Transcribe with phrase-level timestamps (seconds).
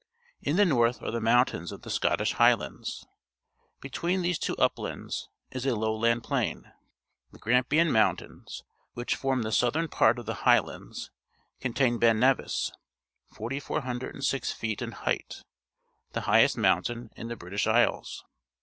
[0.41, 3.05] In the north are the moxintains of the Scottish IIighlmid.s.
[3.81, 6.71] Be tween these two uplands is a lowland plain.
[7.31, 11.11] The Gramj}ian_Mountains, which form the southern part of the Highlands,
[11.59, 12.71] contain Ben Nevis,
[13.35, 15.43] 4,406 feet in height,
[16.13, 18.25] the highest mountain in the British Isles.